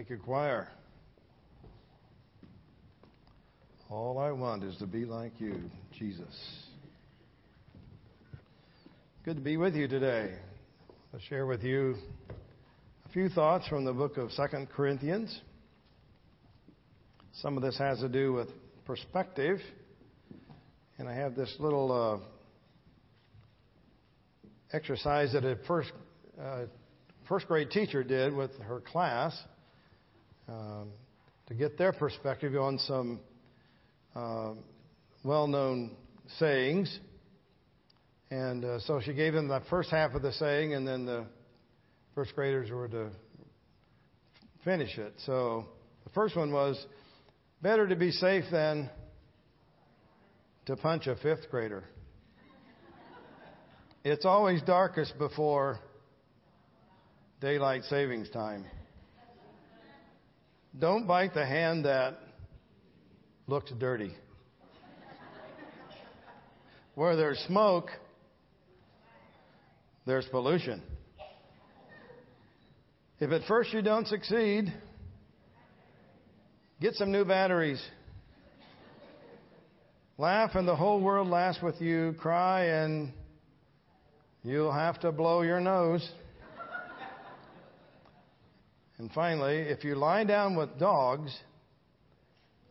[0.00, 0.66] Thank you, choir.
[3.90, 5.60] All I want is to be like you,
[5.98, 6.34] Jesus.
[9.26, 10.36] Good to be with you today.
[11.12, 11.96] I'll share with you
[13.04, 15.38] a few thoughts from the book of Second Corinthians.
[17.34, 18.48] Some of this has to do with
[18.86, 19.58] perspective.
[20.96, 22.24] And I have this little uh,
[24.72, 25.92] exercise that a first,
[26.42, 26.62] uh,
[27.28, 29.38] first grade teacher did with her class
[30.50, 30.88] um,
[31.46, 33.20] to get their perspective on some
[34.16, 34.52] uh,
[35.24, 35.92] well known
[36.38, 36.98] sayings.
[38.30, 41.26] And uh, so she gave them the first half of the saying, and then the
[42.14, 43.10] first graders were to
[44.64, 45.14] finish it.
[45.26, 45.66] So
[46.04, 46.84] the first one was
[47.62, 48.90] better to be safe than
[50.66, 51.84] to punch a fifth grader.
[54.04, 55.78] It's always darkest before
[57.40, 58.64] daylight savings time.
[60.78, 62.18] Don't bite the hand that
[63.46, 64.14] looks dirty.
[66.94, 67.90] Where there's smoke,
[70.06, 70.82] there's pollution.
[73.18, 74.72] If at first you don't succeed,
[76.80, 77.82] get some new batteries.
[80.18, 82.14] Laugh and the whole world laughs with you.
[82.18, 83.12] Cry and
[84.44, 86.08] you'll have to blow your nose.
[89.00, 91.34] And finally, if you lie down with dogs,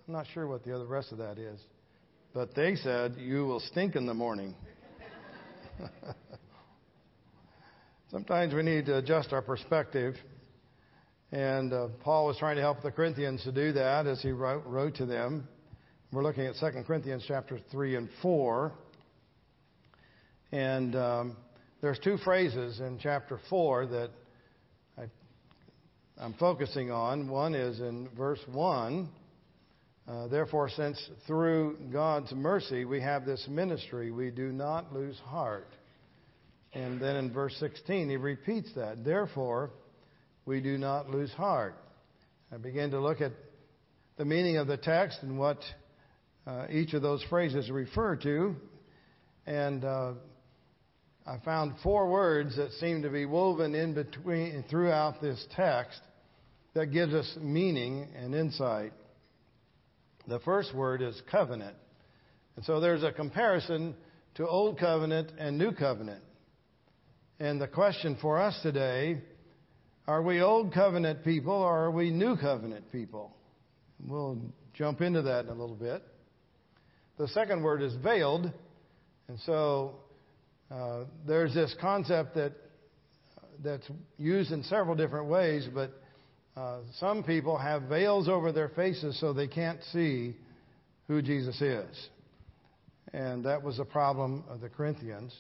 [0.08, 1.60] I'm not sure what the other rest of that is,
[2.36, 4.54] but they said you will stink in the morning.
[8.12, 10.14] Sometimes we need to adjust our perspective.
[11.32, 14.64] And uh, Paul was trying to help the Corinthians to do that as he wrote,
[14.68, 15.48] wrote to them.
[16.12, 18.72] We're looking at 2 Corinthians chapter 3 and 4.
[20.52, 21.38] And um,
[21.82, 24.12] there's two phrases in chapter 4 that
[24.96, 25.06] I,
[26.20, 27.30] I'm focusing on.
[27.30, 29.10] One is in verse 1
[30.10, 35.68] uh, therefore, since through God's mercy we have this ministry, we do not lose heart.
[36.74, 39.06] And then in verse 16, he repeats that.
[39.06, 39.70] Therefore,
[40.46, 41.76] we do not lose heart.
[42.52, 43.34] I began to look at
[44.18, 45.60] the meaning of the text and what
[46.48, 48.56] uh, each of those phrases refer to.
[49.46, 50.14] And uh,
[51.28, 56.02] I found four words that seem to be woven in between throughout this text
[56.74, 58.94] that gives us meaning and insight.
[60.28, 61.76] The first word is covenant.
[62.56, 63.96] And so there's a comparison
[64.36, 66.24] to Old Covenant and New Covenant.
[67.40, 69.22] And the question for us today
[70.08, 73.36] are we Old Covenant people or are we New Covenant people?
[74.08, 74.40] We'll
[74.74, 76.04] jump into that in a little bit.
[77.18, 78.52] The second word is veiled.
[79.28, 79.96] And so
[80.72, 82.54] uh, there's this concept that
[83.64, 83.88] that's
[84.18, 85.92] used in several different ways, but
[86.60, 90.36] uh, some people have veils over their faces so they can't see
[91.08, 92.10] who Jesus is.
[93.14, 95.34] And that was a problem of the Corinthians.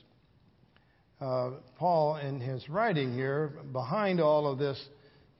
[1.19, 4.81] Uh, Paul, in his writing here, behind all of this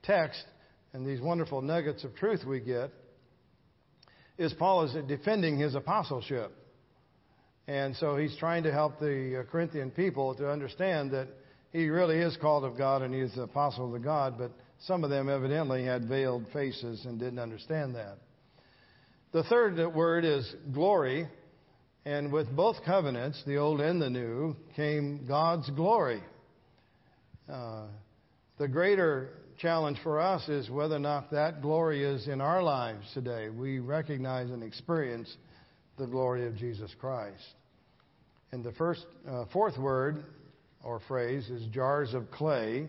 [0.02, 0.44] text
[0.92, 2.90] and these wonderful nuggets of truth we get,
[4.36, 6.52] is Paul is defending his apostleship.
[7.66, 11.28] And so he's trying to help the uh, Corinthian people to understand that
[11.72, 14.52] he really is called of God and he is the apostle of the God, but
[14.86, 18.18] some of them evidently had veiled faces and didn't understand that.
[19.32, 21.28] The third word is glory.
[22.04, 26.22] And with both covenants, the old and the new, came God's glory.
[27.48, 27.84] Uh,
[28.58, 33.06] the greater challenge for us is whether or not that glory is in our lives
[33.12, 33.50] today.
[33.50, 35.36] We recognize and experience
[35.98, 37.44] the glory of Jesus Christ.
[38.52, 40.24] And the first, uh, fourth word
[40.82, 42.88] or phrase is jars of clay.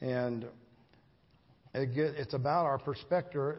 [0.00, 0.46] And
[1.82, 3.56] it's about our perspective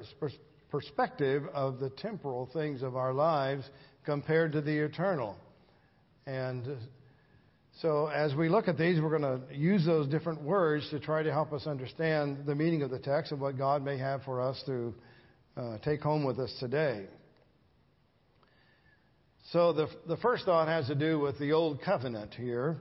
[1.54, 3.70] of the temporal things of our lives
[4.06, 5.36] compared to the eternal.
[6.26, 6.78] And
[7.82, 11.24] so, as we look at these, we're going to use those different words to try
[11.24, 14.42] to help us understand the meaning of the text and what God may have for
[14.42, 14.94] us to
[15.56, 17.06] uh, take home with us today.
[19.52, 22.78] So, the, the first thought has to do with the Old Covenant here.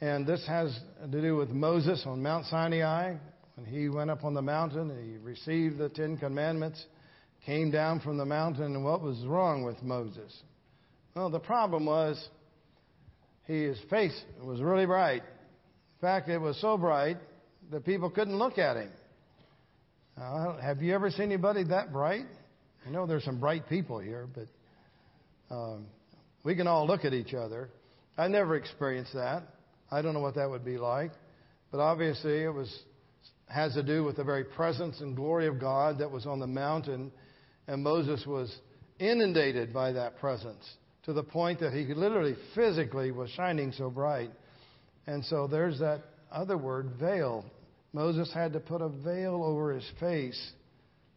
[0.00, 0.76] And this has
[1.10, 3.16] to do with Moses on Mount Sinai,
[3.54, 6.84] when he went up on the mountain he received the Ten Commandments,
[7.44, 10.32] came down from the mountain, and what was wrong with Moses?
[11.14, 12.28] Well, the problem was
[13.44, 15.22] his face was really bright.
[15.22, 17.18] In fact, it was so bright
[17.70, 18.90] that people couldn't look at him.
[20.20, 22.26] Uh, have you ever seen anybody that bright?
[22.86, 25.86] I know there's some bright people here, but um,
[26.44, 27.70] we can all look at each other.
[28.16, 29.42] I never experienced that.
[29.90, 31.12] I don't know what that would be like,
[31.70, 32.70] but obviously it was
[33.52, 36.46] has to do with the very presence and glory of God that was on the
[36.46, 37.12] mountain,
[37.68, 38.54] and Moses was
[38.98, 40.64] inundated by that presence
[41.04, 44.30] to the point that he literally physically was shining so bright.
[45.06, 47.44] And so there's that other word, veil.
[47.92, 50.52] Moses had to put a veil over his face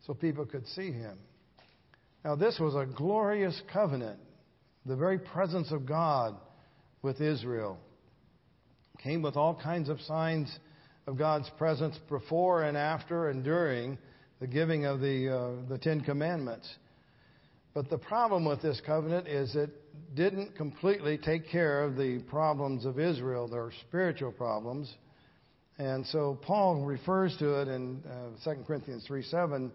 [0.05, 1.17] so people could see him.
[2.25, 4.19] Now, this was a glorious covenant.
[4.85, 6.35] The very presence of God
[7.01, 7.79] with Israel
[9.01, 10.59] came with all kinds of signs
[11.07, 13.97] of God's presence before and after and during
[14.39, 16.67] the giving of the, uh, the Ten Commandments.
[17.73, 19.69] But the problem with this covenant is it
[20.15, 24.93] didn't completely take care of the problems of Israel, their spiritual problems.
[25.77, 28.01] And so Paul refers to it in
[28.45, 29.71] uh, 2 Corinthians 3 7.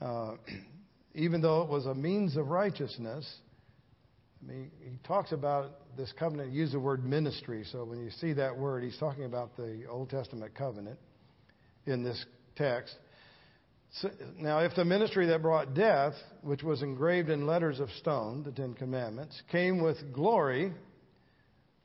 [0.00, 0.34] Uh,
[1.14, 3.26] even though it was a means of righteousness,
[4.42, 7.64] I mean, he talks about this covenant, use the word ministry.
[7.70, 10.98] So when you see that word, he's talking about the Old Testament covenant
[11.86, 12.24] in this
[12.56, 12.94] text.
[14.00, 16.12] So, now, if the ministry that brought death,
[16.42, 20.72] which was engraved in letters of stone, the Ten Commandments, came with glory,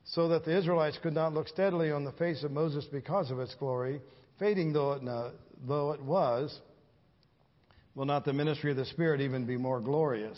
[0.05, 3.39] so that the Israelites could not look steadily on the face of Moses because of
[3.39, 4.01] its glory,
[4.37, 5.31] fading though it, not,
[5.65, 6.59] though it was,
[7.95, 10.37] will not the ministry of the Spirit even be more glorious?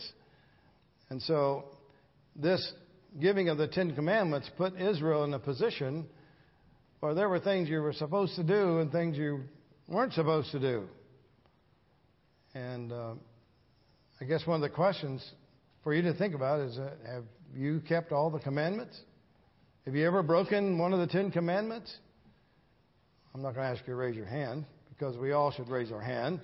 [1.09, 1.65] And so,
[2.35, 2.73] this
[3.19, 6.05] giving of the Ten Commandments put Israel in a position
[6.99, 9.41] where there were things you were supposed to do and things you
[9.87, 10.87] weren't supposed to do.
[12.53, 13.13] And uh,
[14.19, 15.23] I guess one of the questions
[15.83, 17.23] for you to think about is uh, have
[17.53, 18.99] you kept all the commandments?
[19.85, 21.95] Have you ever broken one of the Ten Commandments?
[23.33, 25.91] I'm not going to ask you to raise your hand because we all should raise
[25.91, 26.39] our hand.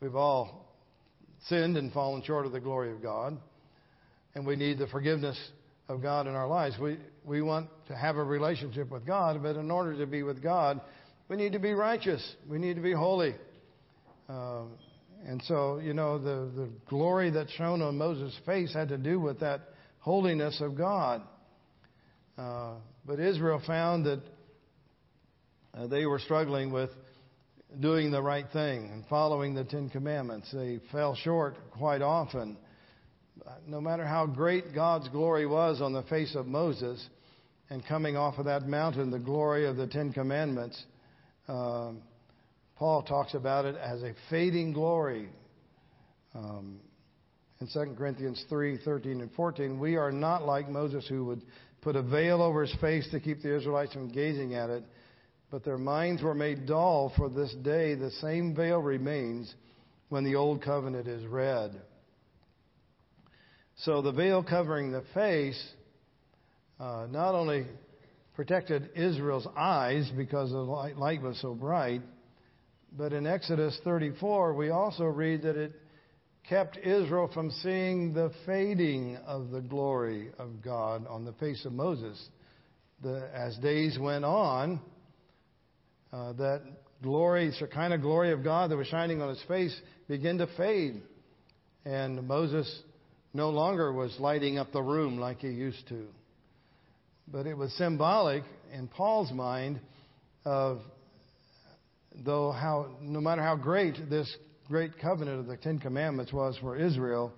[0.00, 0.76] We've all
[1.46, 3.38] sinned and fallen short of the glory of God,
[4.38, 5.36] and we need the forgiveness
[5.88, 6.76] of God in our lives.
[6.80, 10.40] We, we want to have a relationship with God, but in order to be with
[10.40, 10.80] God,
[11.26, 12.22] we need to be righteous.
[12.48, 13.34] We need to be holy.
[14.28, 14.62] Uh,
[15.26, 19.18] and so, you know, the, the glory that shone on Moses' face had to do
[19.18, 21.22] with that holiness of God.
[22.38, 22.74] Uh,
[23.04, 24.20] but Israel found that
[25.74, 26.90] uh, they were struggling with
[27.80, 30.48] doing the right thing and following the Ten Commandments.
[30.52, 32.56] They fell short quite often.
[33.66, 37.04] No matter how great God's glory was on the face of Moses
[37.70, 40.82] and coming off of that mountain, the glory of the Ten Commandments,
[41.48, 42.02] um,
[42.76, 45.28] Paul talks about it as a fading glory.
[46.34, 46.80] Um,
[47.60, 51.42] in 2 Corinthians 3 13 and 14, we are not like Moses, who would
[51.82, 54.84] put a veil over his face to keep the Israelites from gazing at it,
[55.50, 57.94] but their minds were made dull for this day.
[57.94, 59.52] The same veil remains
[60.08, 61.80] when the old covenant is read.
[63.82, 65.62] So the veil covering the face
[66.80, 67.64] uh, not only
[68.34, 72.02] protected Israel's eyes because the light was so bright,
[72.96, 75.72] but in Exodus 34, we also read that it
[76.48, 81.72] kept Israel from seeing the fading of the glory of God on the face of
[81.72, 82.20] Moses.
[83.02, 84.80] The, as days went on,
[86.12, 86.62] uh, that
[87.00, 89.78] glory, Shekinah glory of God that was shining on his face,
[90.08, 91.00] began to fade.
[91.84, 92.82] And Moses
[93.38, 96.04] no longer was lighting up the room like he used to.
[97.28, 98.42] But it was symbolic
[98.74, 99.80] in Paul's mind
[100.44, 100.80] of
[102.24, 104.28] though how, no matter how great this
[104.66, 107.32] great covenant of the Ten Commandments was for Israel,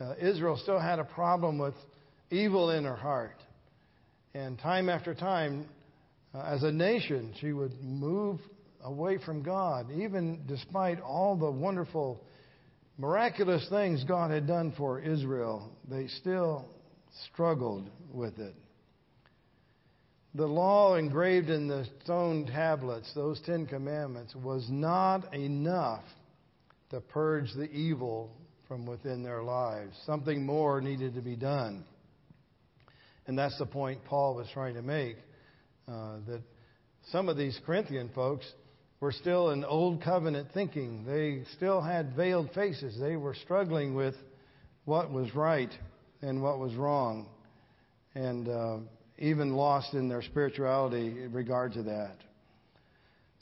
[0.00, 1.74] uh, Israel still had a problem with
[2.30, 3.42] evil in her heart.
[4.34, 5.66] And time after time,
[6.32, 8.38] uh, as a nation, she would move
[8.84, 12.22] away from God, even despite all the wonderful,
[12.98, 15.70] miraculous things God had done for Israel.
[15.88, 16.68] They still
[17.24, 18.54] struggled with it
[20.34, 26.04] the law engraved in the stone tablets, those Ten Commandments, was not enough
[26.90, 28.30] to purge the evil
[28.66, 29.96] from within their lives.
[30.06, 31.84] Something more needed to be done.
[33.26, 35.16] And that's the point Paul was trying to make
[35.86, 36.42] uh, that
[37.10, 38.46] some of these Corinthian folks
[39.00, 41.04] were still in old covenant thinking.
[41.06, 42.98] They still had veiled faces.
[42.98, 44.14] They were struggling with
[44.84, 45.72] what was right
[46.22, 47.28] and what was wrong.
[48.14, 48.48] And.
[48.48, 48.78] Uh,
[49.18, 52.16] even lost in their spirituality in regard to that.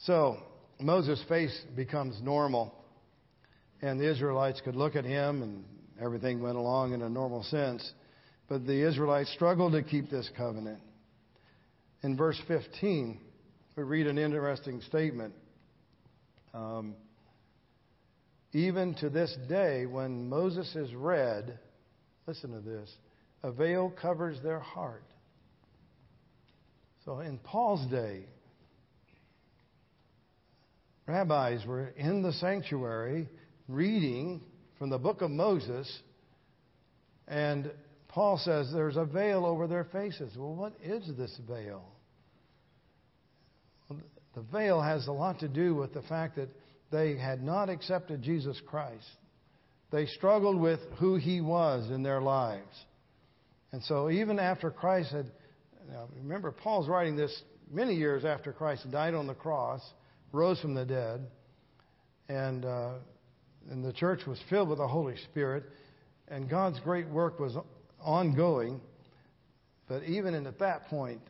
[0.01, 0.39] So,
[0.81, 2.75] Moses' face becomes normal,
[3.83, 5.65] and the Israelites could look at him, and
[6.01, 7.93] everything went along in a normal sense.
[8.49, 10.81] But the Israelites struggled to keep this covenant.
[12.03, 13.19] In verse 15,
[13.77, 15.35] we read an interesting statement.
[16.57, 16.95] Um,
[18.55, 21.59] even to this day, when Moses is read,
[22.27, 22.91] listen to this,
[23.43, 25.05] a veil covers their heart.
[27.05, 28.25] So in Paul's day,
[31.07, 33.29] rabbis were in the sanctuary
[33.69, 34.41] reading
[34.79, 36.01] from the book of Moses,
[37.29, 37.71] and
[38.09, 40.33] Paul says there's a veil over their faces.
[40.39, 41.85] Well, what is this veil?
[44.37, 46.51] The veil has a lot to do with the fact that
[46.93, 49.09] they had not accepted Jesus Christ.
[49.91, 52.85] They struggled with who he was in their lives.
[53.73, 55.31] And so, even after Christ had,
[56.19, 57.35] remember, Paul's writing this
[57.73, 59.81] many years after Christ died on the cross,
[60.33, 61.27] rose from the dead,
[62.29, 62.95] and, uh,
[63.71, 65.65] and the church was filled with the Holy Spirit,
[66.29, 67.57] and God's great work was
[68.03, 68.83] ongoing.
[69.89, 71.23] But even at that point,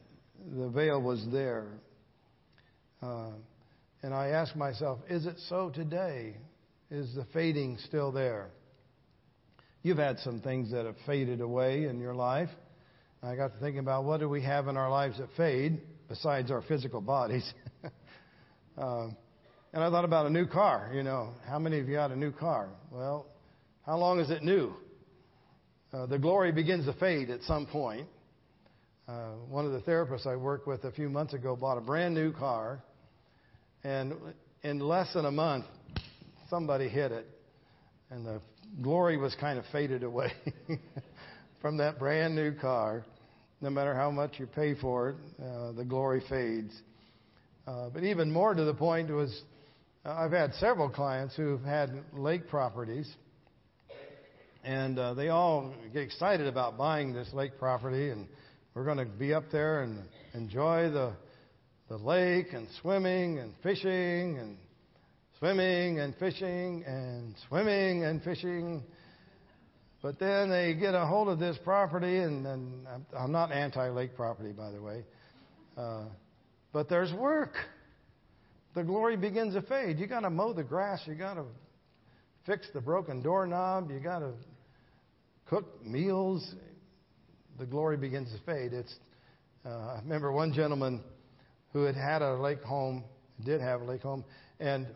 [0.56, 1.68] the veil was there.
[3.02, 3.30] Uh,
[4.02, 6.36] and I ask myself, is it so today?
[6.90, 8.50] Is the fading still there?
[9.82, 12.48] You've had some things that have faded away in your life.
[13.22, 16.50] I got to thinking about what do we have in our lives that fade besides
[16.50, 17.48] our physical bodies.
[18.78, 19.08] uh,
[19.72, 20.90] and I thought about a new car.
[20.94, 22.68] You know, how many of you had a new car?
[22.90, 23.26] Well,
[23.84, 24.74] how long is it new?
[25.92, 28.08] Uh, the glory begins to fade at some point.
[29.08, 32.12] Uh, one of the therapists I worked with a few months ago bought a brand
[32.12, 32.82] new car,
[33.84, 34.12] and
[34.64, 35.64] in less than a month,
[36.50, 37.24] somebody hit it,
[38.10, 38.40] and the
[38.82, 40.32] glory was kind of faded away
[41.62, 43.04] from that brand new car.
[43.60, 46.74] No matter how much you pay for it, uh, the glory fades.
[47.64, 49.40] Uh, but even more to the point was,
[50.04, 53.08] uh, I've had several clients who've had lake properties,
[54.64, 58.26] and uh, they all get excited about buying this lake property, and
[58.76, 60.02] we're going to be up there and
[60.34, 61.14] enjoy the
[61.88, 64.58] the lake and swimming and fishing and
[65.38, 68.82] swimming and fishing and swimming and fishing.
[70.02, 72.46] But then they get a hold of this property, and,
[73.18, 75.04] I'm not anti lake property, by the way.
[75.74, 76.04] Uh,
[76.74, 77.54] but there's work.
[78.74, 79.98] The glory begins to fade.
[79.98, 81.00] You got to mow the grass.
[81.06, 81.44] You got to
[82.44, 83.90] fix the broken doorknob.
[83.90, 84.32] You got to
[85.46, 86.54] cook meals.
[87.58, 88.72] The glory begins to fade.
[88.72, 88.94] It's.
[89.64, 91.00] Uh, I remember one gentleman
[91.72, 93.04] who had had a lake home,
[93.44, 94.24] did have a lake home,
[94.60, 94.86] and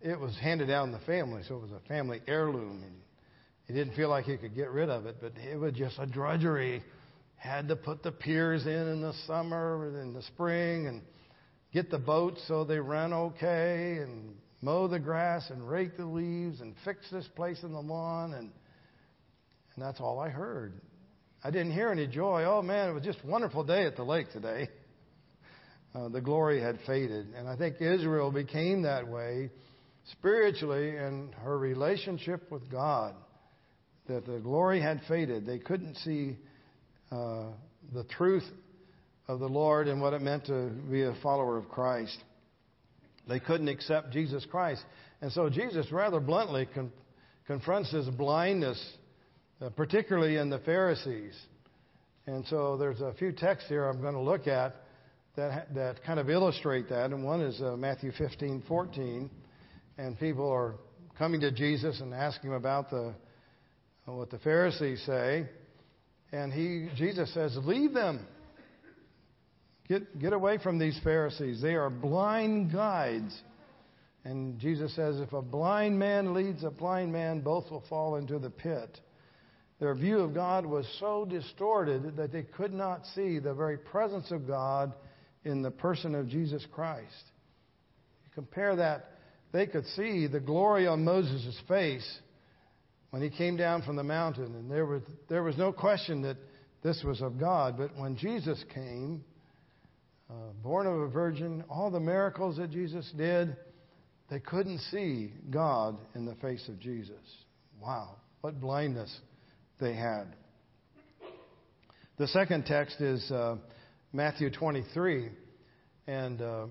[0.00, 2.82] it was handed down in the family, so it was a family heirloom.
[2.84, 2.94] And
[3.66, 6.06] he didn't feel like he could get rid of it, but it was just a
[6.06, 6.82] drudgery.
[7.36, 11.02] Had to put the piers in in the summer and in the spring and
[11.72, 16.60] get the boats so they ran okay and mow the grass and rake the leaves
[16.60, 18.50] and fix this place in the lawn and
[19.78, 20.72] and that's all I heard.
[21.44, 22.44] I didn't hear any joy.
[22.44, 24.68] Oh man, it was just a wonderful day at the lake today.
[25.94, 27.28] Uh, the glory had faded.
[27.34, 29.50] And I think Israel became that way
[30.12, 33.14] spiritually in her relationship with God,
[34.06, 35.46] that the glory had faded.
[35.46, 36.36] They couldn't see
[37.10, 37.46] uh,
[37.92, 38.44] the truth
[39.28, 42.16] of the Lord and what it meant to be a follower of Christ.
[43.28, 44.82] They couldn't accept Jesus Christ.
[45.20, 46.92] And so Jesus rather bluntly con-
[47.46, 48.82] confronts this blindness,
[49.60, 51.34] uh, particularly in the Pharisees.
[52.26, 54.76] And so there's a few texts here I'm going to look at
[55.36, 57.12] that, that kind of illustrate that.
[57.12, 59.30] And one is uh, Matthew 15, 14
[59.98, 60.76] and people are
[61.18, 63.14] coming to Jesus and asking him about the
[64.06, 65.46] what the Pharisees say,
[66.32, 68.26] and he Jesus says, "Leave them.
[69.86, 71.60] Get get away from these Pharisees.
[71.60, 73.38] They are blind guides."
[74.24, 78.38] And Jesus says, "If a blind man leads a blind man, both will fall into
[78.38, 78.98] the pit."
[79.80, 84.30] Their view of God was so distorted that they could not see the very presence
[84.30, 84.92] of God
[85.44, 87.24] in the person of Jesus Christ.
[88.24, 89.12] You compare that
[89.52, 92.18] they could see the glory on Moses' face
[93.10, 94.54] when he came down from the mountain.
[94.56, 96.36] And there was, there was no question that
[96.82, 97.76] this was of God.
[97.78, 99.24] But when Jesus came,
[100.28, 103.56] uh, born of a virgin, all the miracles that Jesus did,
[104.28, 107.14] they couldn't see God in the face of Jesus.
[107.80, 109.16] Wow, what blindness
[109.80, 110.34] they had.
[112.18, 113.56] The second text is uh,
[114.12, 115.28] Matthew 23.
[116.06, 116.66] And uh,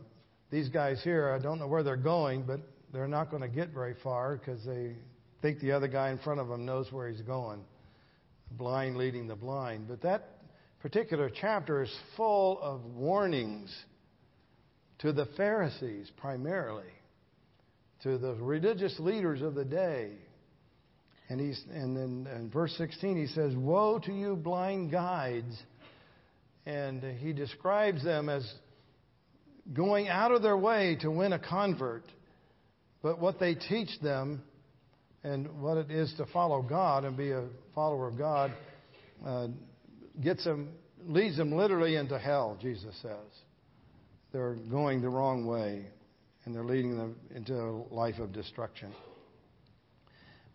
[0.50, 2.60] these guys here, I don't know where they're going, but
[2.92, 4.96] they're not going to get very far because they
[5.42, 7.62] think the other guy in front of them knows where he's going.
[8.52, 9.88] Blind leading the blind.
[9.88, 10.40] But that
[10.82, 13.76] particular chapter is full of warnings
[15.00, 16.92] to the Pharisees primarily,
[18.04, 20.12] to the religious leaders of the day.
[21.30, 25.56] And, he's, and then in verse 16 he says, Woe to you, blind guides.
[26.66, 28.50] And he describes them as
[29.74, 32.04] going out of their way to win a convert,
[33.02, 34.42] but what they teach them
[35.24, 38.54] and what it is to follow God and be a follower of God
[39.26, 39.48] uh,
[40.22, 40.70] gets them,
[41.06, 43.42] leads them literally into hell, Jesus says.
[44.32, 45.88] They're going the wrong way.
[46.48, 48.94] and they're leading them into a life of destruction.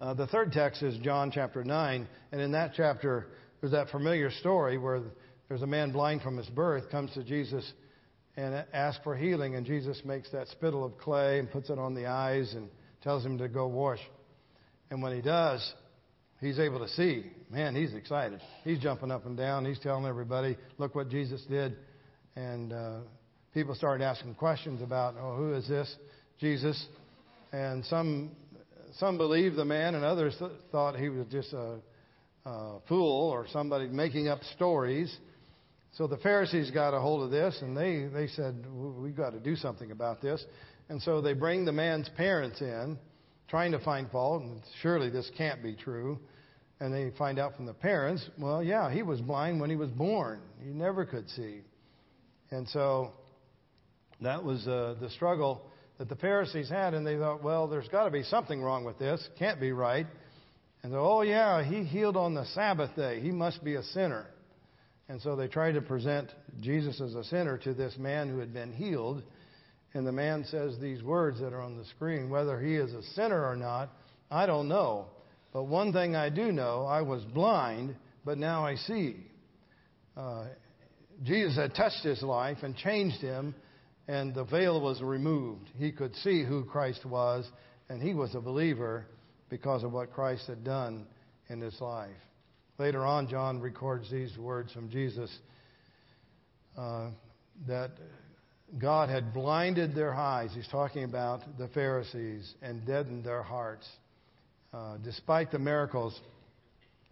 [0.02, 3.28] Uh, the third text is John chapter 9, and in that chapter,
[3.61, 5.00] there's that familiar story where
[5.49, 7.73] there's a man blind from his birth comes to Jesus
[8.37, 11.94] and asks for healing, and Jesus makes that spittle of clay and puts it on
[11.94, 12.68] the eyes and
[13.04, 14.00] tells him to go wash.
[14.90, 15.73] And when he does,
[16.40, 17.30] he's able to see.
[17.49, 18.40] Man, he's excited.
[18.64, 19.64] He's jumping up and down.
[19.64, 21.76] He's telling everybody, look what Jesus did.
[22.35, 22.99] And uh,
[23.54, 25.94] people started asking questions about, oh, who is this?
[26.40, 26.88] Jesus.
[27.52, 28.32] And some
[28.99, 31.78] some believed the man, and others th- thought he was just a,
[32.44, 35.14] a fool or somebody making up stories.
[35.92, 39.40] So the Pharisees got a hold of this, and they they said, we've got to
[39.40, 40.44] do something about this.
[40.88, 42.99] And so they bring the man's parents in,
[43.49, 46.18] trying to find fault, and surely this can't be true.
[46.80, 49.90] And they find out from the parents, well, yeah, he was blind when he was
[49.90, 50.40] born.
[50.61, 51.61] He never could see.
[52.50, 53.12] And so
[54.20, 55.70] that was uh, the struggle
[56.02, 58.99] that the Pharisees had, and they thought, well, there's got to be something wrong with
[58.99, 59.25] this.
[59.38, 60.04] Can't be right.
[60.82, 63.21] And they, oh, yeah, he healed on the Sabbath day.
[63.21, 64.26] He must be a sinner.
[65.09, 68.52] And so they tried to present Jesus as a sinner to this man who had
[68.52, 69.23] been healed.
[69.94, 73.02] And the man says these words that are on the screen whether he is a
[73.14, 73.88] sinner or not,
[74.28, 75.06] I don't know.
[75.52, 77.94] But one thing I do know I was blind,
[78.25, 79.18] but now I see.
[80.16, 80.47] Uh,
[81.23, 83.54] Jesus had touched his life and changed him
[84.09, 85.68] and the veil was removed.
[85.78, 87.49] He could see who Christ was,
[87.88, 89.06] and he was a believer
[89.49, 91.06] because of what Christ had done
[91.49, 92.11] in his life.
[92.78, 95.30] Later on, John records these words from Jesus
[96.76, 97.11] uh,
[97.68, 97.90] that
[98.78, 100.50] God had blinded their eyes.
[100.54, 103.87] He's talking about the Pharisees and deadened their hearts.
[104.73, 106.18] Uh, despite the miracles,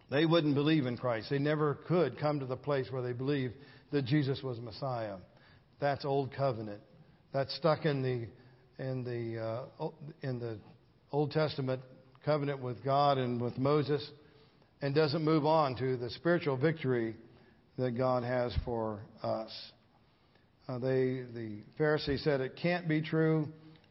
[0.09, 1.29] they wouldn't believe in Christ.
[1.29, 3.53] They never could come to the place where they believed
[3.91, 5.17] that Jesus was Messiah.
[5.81, 6.79] That's old covenant.
[7.33, 8.27] That's stuck in the
[8.81, 9.89] in the uh,
[10.21, 10.59] in the
[11.11, 11.81] Old Testament
[12.23, 14.07] covenant with God and with Moses,
[14.81, 17.15] and doesn't move on to the spiritual victory
[17.79, 19.49] that God has for us.
[20.67, 23.47] Uh, they the Pharisees said it can't be true.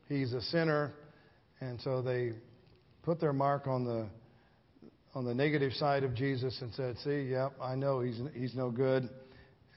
[0.08, 0.94] He's a sinner,
[1.60, 2.34] and so they
[3.02, 4.06] put their mark on the
[5.16, 8.70] on the negative side of Jesus and said, "See, yep, I know he's he's no
[8.70, 9.08] good."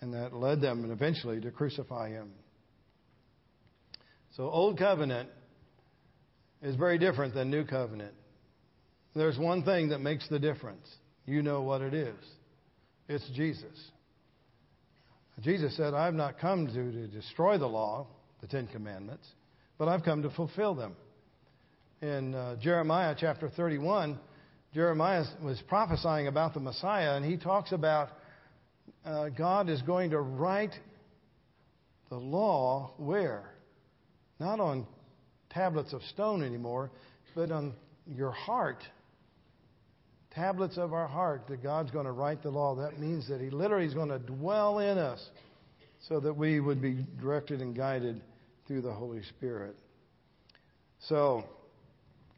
[0.04, 2.30] And that led them eventually to crucify him.
[4.36, 5.30] So, Old Covenant
[6.62, 8.14] is very different than New Covenant.
[9.16, 10.86] There's one thing that makes the difference.
[11.26, 12.16] You know what it is
[13.08, 13.92] it's Jesus.
[15.40, 18.08] Jesus said, I've not come to, to destroy the law,
[18.42, 19.28] the Ten Commandments,
[19.78, 20.96] but I've come to fulfill them.
[22.02, 24.20] In uh, Jeremiah chapter 31,
[24.74, 28.10] Jeremiah was prophesying about the Messiah, and he talks about
[29.06, 30.74] uh, God is going to write
[32.10, 33.50] the law where?
[34.40, 34.86] Not on
[35.50, 36.92] tablets of stone anymore,
[37.36, 37.74] but on
[38.08, 38.84] your heart.
[40.36, 42.76] Tablets of our heart that God's going to write the law.
[42.76, 45.24] That means that He literally is going to dwell in us
[46.08, 48.22] so that we would be directed and guided
[48.68, 49.76] through the Holy Spirit.
[51.08, 51.44] So,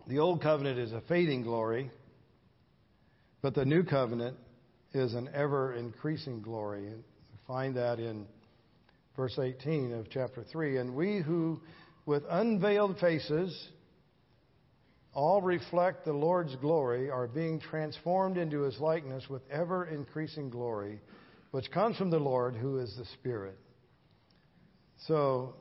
[0.08, 1.90] the Old Covenant is a fading glory,
[3.42, 4.38] but the New Covenant
[4.96, 6.88] is an ever increasing glory.
[6.88, 8.26] And we find that in
[9.16, 10.78] verse 18 of chapter 3.
[10.78, 11.60] And we who,
[12.06, 13.70] with unveiled faces,
[15.14, 21.00] all reflect the Lord's glory, are being transformed into his likeness with ever increasing glory,
[21.52, 23.58] which comes from the Lord who is the Spirit.
[25.08, 25.56] So,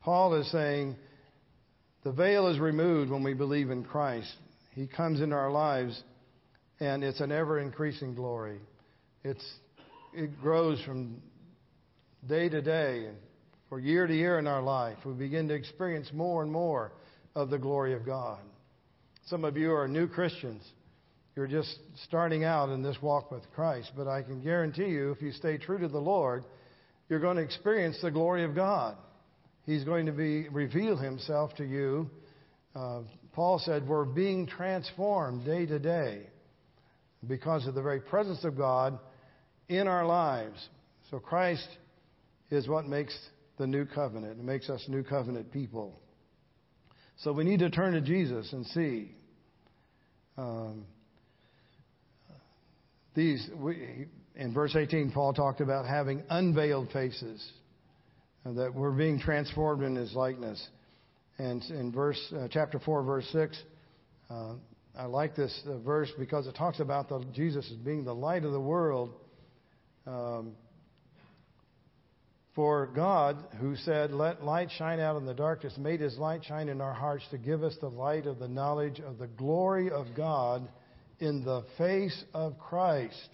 [0.00, 0.96] Paul is saying
[2.02, 4.34] the veil is removed when we believe in Christ.
[4.74, 6.02] He comes into our lives
[6.82, 8.58] and it's an ever increasing glory.
[9.22, 9.44] It's,
[10.12, 11.22] it grows from
[12.28, 13.16] day to day and
[13.68, 14.98] for year to year in our life.
[15.06, 16.90] We begin to experience more and more
[17.36, 18.40] of the glory of God.
[19.26, 20.64] Some of you are new Christians.
[21.36, 21.72] You're just
[22.04, 25.58] starting out in this walk with Christ, but I can guarantee you, if you stay
[25.58, 26.44] true to the Lord,
[27.08, 28.96] you're going to experience the glory of God.
[29.66, 32.10] He's going to be reveal Himself to you.
[32.74, 33.02] Uh,
[33.34, 36.26] Paul said, "We're being transformed day to day."
[37.26, 38.98] Because of the very presence of God
[39.68, 40.68] in our lives.
[41.10, 41.68] So Christ
[42.50, 43.16] is what makes
[43.58, 44.38] the new covenant.
[44.38, 45.98] It makes us new covenant people.
[47.18, 49.12] So we need to turn to Jesus and see.
[50.36, 50.86] Um,
[53.14, 57.46] these we, in verse 18, Paul talked about having unveiled faces,
[58.44, 60.66] that we're being transformed in His likeness.
[61.38, 63.62] And in verse uh, chapter 4, verse 6,
[64.30, 64.54] uh,
[64.96, 68.44] I like this uh, verse because it talks about the, Jesus as being the light
[68.44, 69.14] of the world.
[70.06, 70.52] Um,
[72.54, 76.68] For God, who said, Let light shine out in the darkness, made his light shine
[76.68, 80.08] in our hearts to give us the light of the knowledge of the glory of
[80.14, 80.68] God
[81.18, 83.30] in the face of Christ.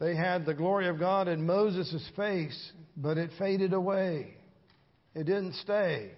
[0.00, 4.34] They had the glory of God in Moses' face, but it faded away.
[5.14, 6.10] It didn't stay.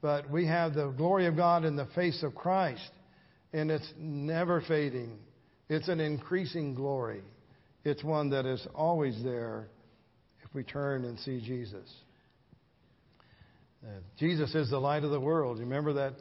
[0.00, 2.90] But we have the glory of God in the face of Christ,
[3.52, 5.18] and it's never fading.
[5.68, 7.22] It's an increasing glory.
[7.84, 9.68] It's one that is always there
[10.44, 11.88] if we turn and see Jesus.
[13.84, 15.58] Uh, Jesus is the light of the world.
[15.58, 16.14] You remember that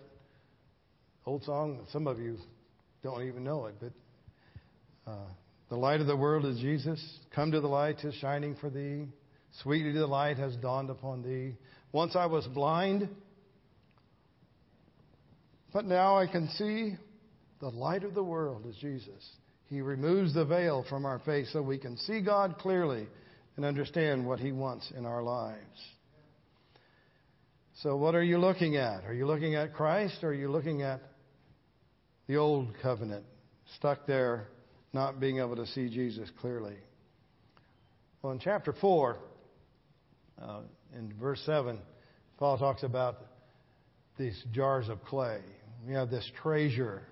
[1.26, 1.86] old song?
[1.92, 2.38] Some of you
[3.04, 5.26] don't even know it, but uh,
[5.70, 7.04] the light of the world is Jesus.
[7.34, 9.06] Come to the light, tis shining for thee.
[9.64, 11.56] Sweetly the light has dawned upon thee.
[11.92, 13.10] Once I was blind,
[15.78, 16.96] but now I can see
[17.60, 19.30] the light of the world is Jesus.
[19.70, 23.06] He removes the veil from our face so we can see God clearly
[23.56, 25.80] and understand what He wants in our lives.
[27.84, 29.06] So, what are you looking at?
[29.06, 31.00] Are you looking at Christ or are you looking at
[32.26, 33.26] the old covenant,
[33.76, 34.48] stuck there,
[34.94, 36.78] not being able to see Jesus clearly?
[38.24, 39.18] Well, in chapter 4,
[40.42, 40.60] uh,
[40.98, 41.78] in verse 7,
[42.40, 43.18] Paul talks about
[44.18, 45.42] these jars of clay.
[45.86, 47.04] We have this treasure.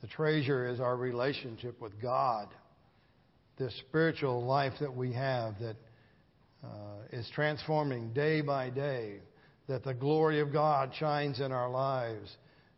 [0.00, 2.48] The treasure is our relationship with God,
[3.58, 5.76] this spiritual life that we have that
[6.64, 6.68] uh,
[7.12, 9.20] is transforming day by day,
[9.68, 12.34] that the glory of God shines in our lives,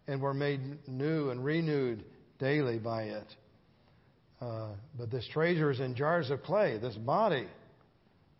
[0.06, 2.04] and we're made new and renewed
[2.38, 3.26] daily by it.
[4.40, 7.46] Uh, but this treasure is in jars of clay, this body.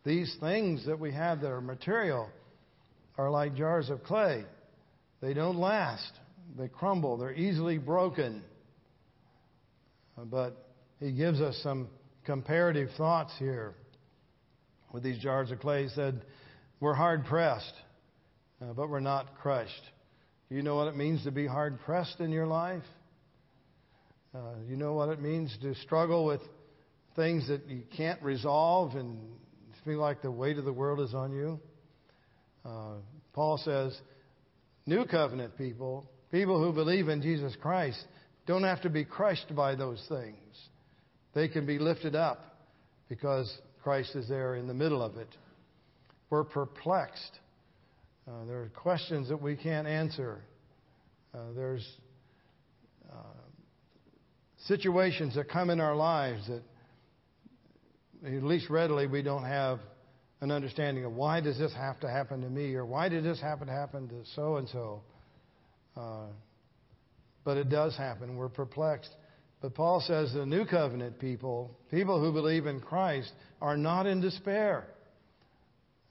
[0.05, 2.29] These things that we have that are material
[3.17, 4.45] are like jars of clay.
[5.21, 6.13] They don't last,
[6.57, 8.43] they crumble, they're easily broken.
[10.17, 10.57] But
[11.01, 11.89] he gives us some
[12.25, 13.75] comparative thoughts here
[14.93, 15.85] with these jars of clay.
[15.85, 16.23] He said,
[16.81, 17.75] We're hard pressed,
[18.61, 19.73] uh, but we're not crushed.
[20.49, 22.83] Do you know what it means to be hard pressed in your life?
[24.35, 26.41] Uh, you know what it means to struggle with
[27.17, 29.19] things that you can't resolve and
[29.85, 31.61] feel like the weight of the world is on you?
[32.65, 32.95] Uh,
[33.33, 33.99] Paul says,
[34.87, 38.03] New covenant people, people who believe in Jesus Christ,
[38.47, 40.37] don't have to be crushed by those things.
[41.35, 42.57] They can be lifted up
[43.09, 45.29] because Christ is there in the middle of it.
[46.31, 47.39] We're perplexed.
[48.27, 50.41] Uh, there are questions that we can't answer.
[51.35, 51.87] Uh, there's
[53.11, 53.39] uh,
[54.67, 56.63] situations that come in our lives that,
[58.27, 59.81] at least readily, we don't have
[60.41, 63.41] an understanding of why does this have to happen to me or why did this
[63.41, 65.03] happen to happen to so and so.
[67.45, 68.37] But it does happen.
[68.37, 69.11] We're perplexed.
[69.61, 74.21] But Paul says the new covenant people, people who believe in Christ, are not in
[74.21, 74.87] despair.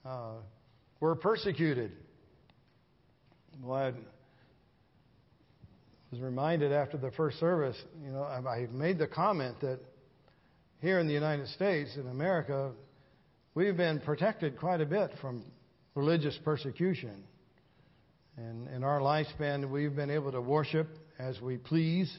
[0.04, 0.34] Uh,
[1.00, 1.92] we're persecuted.
[3.62, 3.94] Well, I
[6.12, 9.80] was reminded after the first service, you know, I made the comment that
[10.82, 12.72] here in the United States, in America,
[13.56, 15.44] we've been protected quite a bit from
[15.96, 17.24] religious persecution.
[18.38, 20.88] And in our lifespan, we've been able to worship
[21.20, 22.16] as we please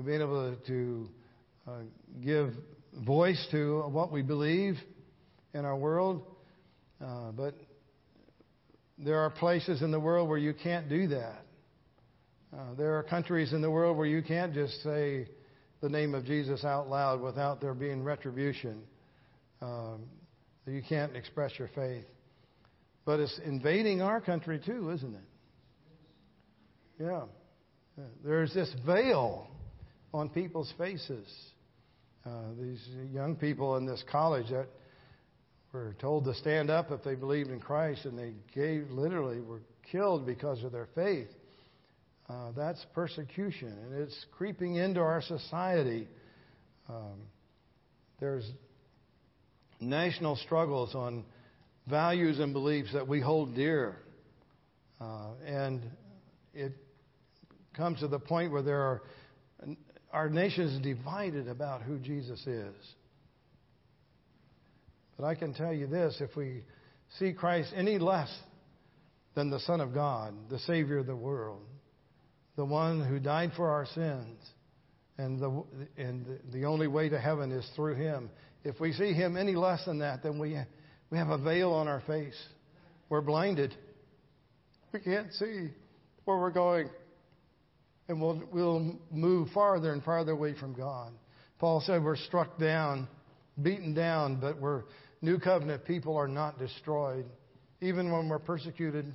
[0.00, 1.08] We've been able to
[1.68, 1.72] uh,
[2.24, 2.54] give
[3.04, 4.78] voice to what we believe
[5.52, 6.22] in our world.
[7.04, 7.54] Uh, but
[8.96, 11.42] there are places in the world where you can't do that.
[12.50, 15.28] Uh, there are countries in the world where you can't just say
[15.82, 18.80] the name of Jesus out loud without there being retribution.
[19.60, 20.04] Um,
[20.66, 22.06] you can't express your faith.
[23.10, 27.02] But it's invading our country too, isn't it?
[27.02, 27.22] Yeah.
[28.24, 29.48] There's this veil
[30.14, 31.26] on people's faces.
[32.24, 32.80] Uh, these
[33.12, 34.68] young people in this college that
[35.72, 39.62] were told to stand up if they believed in Christ, and they gave literally were
[39.90, 41.30] killed because of their faith.
[42.28, 46.06] Uh, that's persecution, and it's creeping into our society.
[46.88, 47.22] Um,
[48.20, 48.48] there's
[49.80, 51.24] national struggles on
[51.90, 53.96] values and beliefs that we hold dear,
[55.00, 55.82] uh, and
[56.54, 56.72] it
[57.76, 59.02] comes to the point where there are
[60.12, 62.74] our nation is divided about who Jesus is.
[65.16, 66.64] But I can tell you this if we
[67.18, 68.34] see Christ any less
[69.34, 71.62] than the Son of God, the Savior of the world,
[72.56, 74.38] the one who died for our sins,
[75.18, 75.62] and the,
[75.96, 78.30] and the only way to heaven is through Him.
[78.64, 80.58] If we see Him any less than that, then we,
[81.10, 82.40] we have a veil on our face.
[83.08, 83.74] We're blinded.
[84.92, 85.68] We can't see
[86.24, 86.88] where we're going
[88.08, 91.12] and we'll, we'll move farther and farther away from God.
[91.58, 93.06] Paul said we're struck down,
[93.62, 94.82] beaten down, but we're
[95.22, 97.26] New covenant people are not destroyed.
[97.82, 99.14] Even when we're persecuted,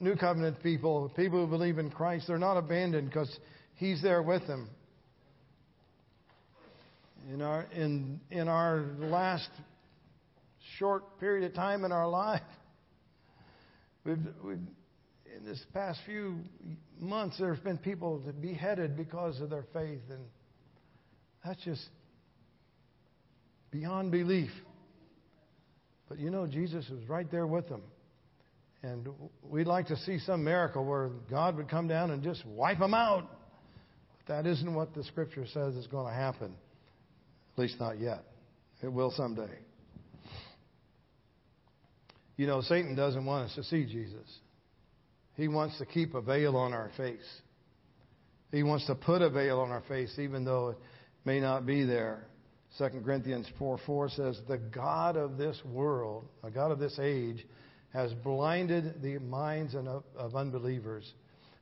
[0.00, 3.38] new covenant people, people who believe in Christ, they're not abandoned because
[3.74, 4.70] He's there with them.
[7.32, 9.48] In our, in, in our last
[10.78, 12.42] short period of time in our life,
[14.04, 14.58] we've, we've,
[15.36, 16.38] in this past few
[16.98, 20.24] months, there's been people beheaded because of their faith, and
[21.44, 21.88] that's just
[23.70, 24.50] beyond belief.
[26.08, 27.82] But you know, Jesus was right there with them.
[28.82, 29.08] And
[29.42, 32.94] we'd like to see some miracle where God would come down and just wipe them
[32.94, 33.28] out.
[34.18, 36.54] But that isn't what the scripture says is going to happen.
[37.54, 38.24] At least not yet.
[38.82, 39.58] It will someday.
[42.36, 44.28] You know, Satan doesn't want us to see Jesus.
[45.34, 47.26] He wants to keep a veil on our face.
[48.52, 50.78] He wants to put a veil on our face even though it
[51.24, 52.26] may not be there.
[52.78, 57.46] 2 Corinthians 4 4 says, The God of this world, the God of this age,
[57.92, 61.10] has blinded the minds of, uh, of unbelievers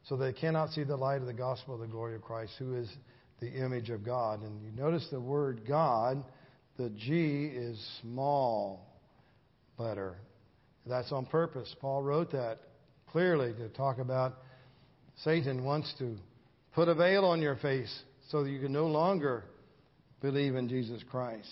[0.08, 2.76] so they cannot see the light of the gospel of the glory of Christ, who
[2.76, 2.90] is
[3.40, 4.42] the image of God.
[4.42, 6.22] And you notice the word God,
[6.76, 8.86] the G is small
[9.78, 10.16] letter.
[10.86, 11.74] That's on purpose.
[11.80, 12.58] Paul wrote that
[13.08, 14.34] clearly to talk about
[15.22, 16.16] Satan wants to
[16.74, 19.44] put a veil on your face so that you can no longer
[20.20, 21.48] believe in Jesus Christ.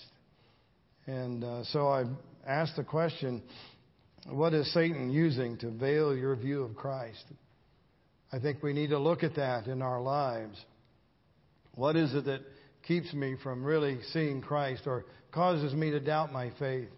[1.07, 2.03] And uh, so I
[2.45, 3.41] asked the question
[4.29, 7.23] what is Satan using to veil your view of Christ?
[8.31, 10.57] I think we need to look at that in our lives.
[11.75, 12.41] What is it that
[12.87, 16.89] keeps me from really seeing Christ or causes me to doubt my faith?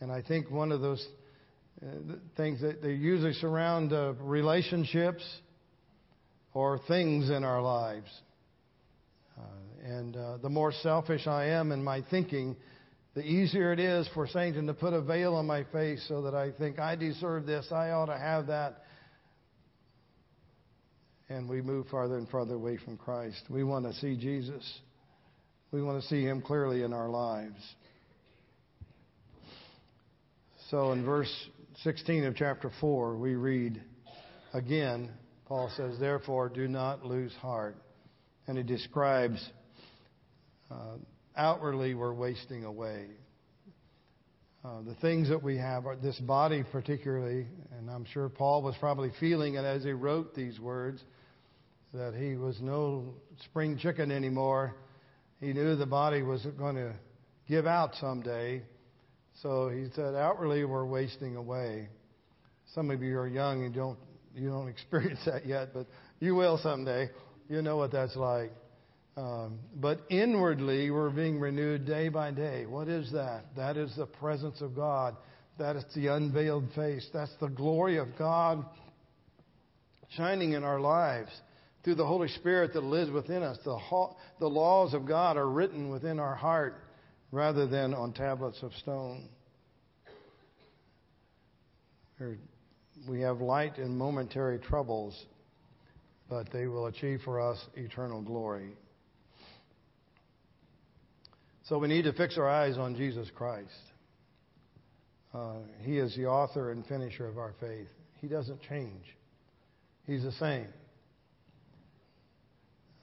[0.00, 1.06] And I think one of those
[2.36, 5.22] things that they usually surround uh, relationships
[6.54, 8.08] or things in our lives.
[9.38, 9.42] Uh,
[9.84, 12.56] and uh, the more selfish I am in my thinking,
[13.14, 16.34] the easier it is for Satan to put a veil on my face so that
[16.34, 18.84] I think I deserve this, I ought to have that.
[21.28, 23.42] And we move farther and farther away from Christ.
[23.50, 24.64] We want to see Jesus.
[25.72, 27.60] We want to see Him clearly in our lives.
[30.70, 31.32] So in verse
[31.82, 33.82] 16 of chapter 4, we read
[34.54, 35.10] again,
[35.46, 37.76] Paul says, Therefore, do not lose heart.
[38.46, 39.46] And he describes
[40.70, 40.96] uh,
[41.36, 43.08] outwardly we're wasting away.
[44.64, 47.46] Uh, the things that we have, this body particularly,
[47.78, 51.02] and I'm sure Paul was probably feeling it as he wrote these words,
[51.92, 54.74] that he was no spring chicken anymore.
[55.40, 56.94] He knew the body was going to
[57.48, 58.62] give out someday.
[59.42, 61.88] So he said, outwardly we're wasting away.
[62.74, 63.98] Some of you are young and don't
[64.34, 65.86] you don't experience that yet, but
[66.20, 67.10] you will someday.
[67.48, 68.52] You know what that's like.
[69.16, 72.66] Um, but inwardly, we're being renewed day by day.
[72.66, 73.44] What is that?
[73.56, 75.16] That is the presence of God.
[75.58, 77.08] That is the unveiled face.
[77.14, 78.64] That's the glory of God
[80.10, 81.30] shining in our lives
[81.82, 83.58] through the Holy Spirit that lives within us.
[83.64, 83.78] The,
[84.38, 86.82] the laws of God are written within our heart
[87.36, 89.28] rather than on tablets of stone.
[93.06, 95.14] We have light in momentary troubles,
[96.30, 98.70] but they will achieve for us eternal glory.
[101.64, 103.70] So we need to fix our eyes on Jesus Christ.
[105.34, 107.88] Uh, he is the author and finisher of our faith.
[108.22, 109.04] He doesn't change.
[110.06, 110.68] He's the same.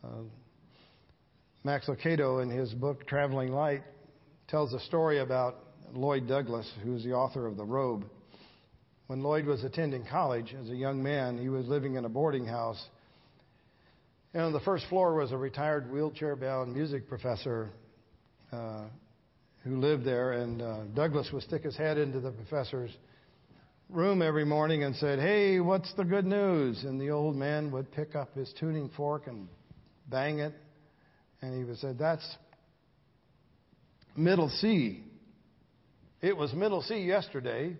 [0.03, 0.23] Uh,
[1.63, 3.83] Max Lucado, in his book Traveling Light,
[4.53, 5.55] tells a story about
[5.93, 8.05] Lloyd Douglas, who's the author of The Robe.
[9.07, 12.45] When Lloyd was attending college as a young man, he was living in a boarding
[12.45, 12.79] house.
[14.31, 17.71] And on the first floor was a retired wheelchair bound music professor
[18.51, 18.83] uh,
[19.63, 22.91] who lived there, and uh, Douglas would stick his head into the professor's
[23.89, 27.91] room every morning and said, "Hey, what's the good news?" And the old man would
[27.91, 29.47] pick up his tuning fork and
[30.11, 30.53] bang it,
[31.41, 32.37] and he would say, "That's
[34.15, 35.03] middle C.
[36.21, 37.75] It was middle C yesterday.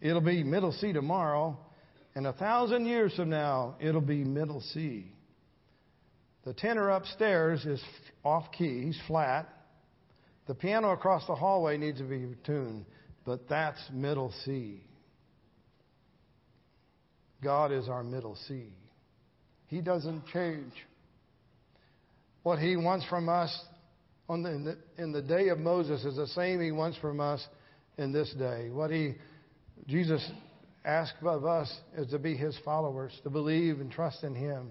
[0.00, 1.58] It'll be middle C tomorrow,
[2.14, 5.06] and a thousand years from now, it'll be middle C."
[6.44, 7.80] The tenor upstairs is
[8.24, 9.48] off key, he's flat.
[10.46, 12.84] The piano across the hallway needs to be tuned,
[13.24, 14.80] but that's middle C.
[17.42, 18.66] God is our middle C.
[19.66, 20.72] He doesn't change.
[22.42, 23.56] What He wants from us
[24.32, 27.20] on the, in, the, in the day of Moses is the same He wants from
[27.20, 27.46] us
[27.98, 28.70] in this day.
[28.70, 29.14] What He,
[29.86, 30.26] Jesus
[30.84, 34.70] asked of us is to be His followers, to believe and trust in Him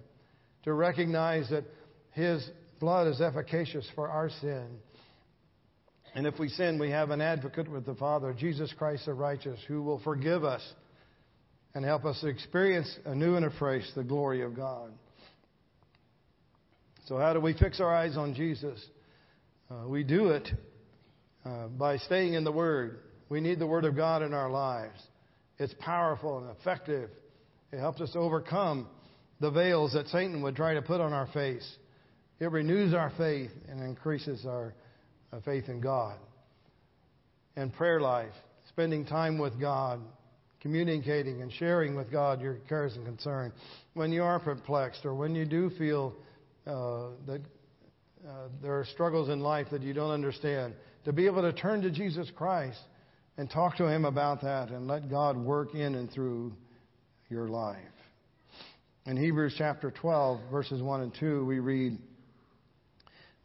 [0.64, 1.66] to recognize that
[2.12, 2.48] His
[2.80, 4.68] blood is efficacious for our sin.
[6.16, 9.60] And if we sin, we have an advocate with the Father, Jesus Christ the righteous,
[9.68, 10.62] who will forgive us
[11.74, 14.92] and help us experience anew and afresh the glory of God.
[17.06, 18.84] So, how do we fix our eyes on Jesus?
[19.72, 20.50] Uh, we do it
[21.46, 23.00] uh, by staying in the Word.
[23.30, 25.00] We need the Word of God in our lives.
[25.60, 27.10] It's powerful and effective.
[27.72, 28.90] It helps us overcome
[29.40, 31.66] the veils that Satan would try to put on our face.
[32.40, 34.74] It renews our faith and increases our
[35.32, 36.18] uh, faith in God.
[37.56, 38.34] And prayer life,
[38.68, 40.02] spending time with God,
[40.60, 43.54] communicating and sharing with God your cares and concerns.
[43.94, 46.14] When you are perplexed or when you do feel
[46.68, 47.42] uh, that
[48.28, 50.74] uh, there are struggles in life that you don't understand,
[51.06, 52.80] to be able to turn to Jesus Christ
[53.38, 56.54] and talk to Him about that and let God work in and through
[57.30, 57.78] your life.
[59.08, 61.98] In Hebrews chapter 12, verses 1 and 2, we read,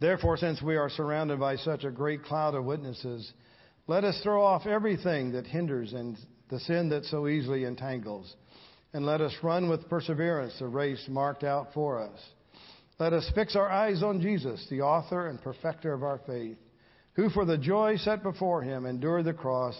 [0.00, 3.32] Therefore, since we are surrounded by such a great cloud of witnesses,
[3.86, 6.18] let us throw off everything that hinders and
[6.50, 8.34] the sin that so easily entangles,
[8.92, 12.20] and let us run with perseverance the race marked out for us.
[12.98, 16.56] Let us fix our eyes on Jesus, the author and perfecter of our faith,
[17.12, 19.78] who for the joy set before him endured the cross,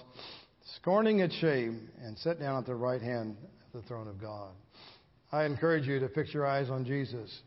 [0.76, 3.36] scorning its shame, and sat down at the right hand
[3.72, 4.50] of the throne of God.
[5.32, 7.40] I encourage you to fix your eyes on Jesus.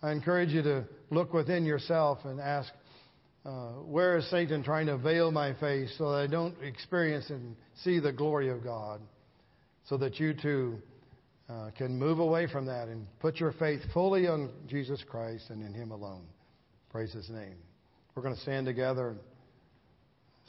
[0.00, 2.72] I encourage you to look within yourself and ask,
[3.44, 7.56] uh, where is Satan trying to veil my face so that I don't experience and
[7.82, 9.00] see the glory of God?
[9.88, 10.78] So that you too
[11.50, 15.64] uh, can move away from that and put your faith fully on Jesus Christ and
[15.66, 16.24] in Him alone.
[16.90, 17.56] Praise His name.
[18.14, 19.18] We're going to stand together and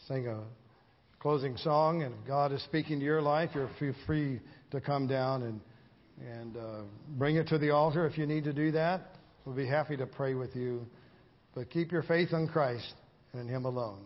[0.07, 0.43] sing a
[1.19, 2.03] closing song.
[2.03, 3.69] And if God is speaking to your life, you're
[4.05, 4.39] free
[4.71, 5.61] to come down and,
[6.19, 6.81] and uh,
[7.17, 9.15] bring it to the altar if you need to do that.
[9.45, 10.85] We'll be happy to pray with you.
[11.55, 12.93] But keep your faith on Christ
[13.33, 14.03] and in Him alone.